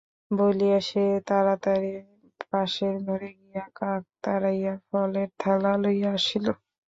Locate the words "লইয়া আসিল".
5.83-6.45